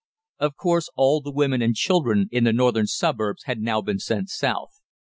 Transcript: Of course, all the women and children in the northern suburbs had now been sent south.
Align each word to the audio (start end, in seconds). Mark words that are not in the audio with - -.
Of 0.39 0.55
course, 0.57 0.89
all 0.95 1.21
the 1.21 1.29
women 1.29 1.61
and 1.61 1.75
children 1.75 2.27
in 2.31 2.45
the 2.45 2.53
northern 2.53 2.87
suburbs 2.87 3.43
had 3.43 3.59
now 3.61 3.81
been 3.81 3.99
sent 3.99 4.29
south. 4.29 4.81